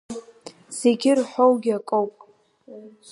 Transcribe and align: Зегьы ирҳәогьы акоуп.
Зегьы 0.79 1.09
ирҳәогьы 1.11 1.71
акоуп. 1.77 2.15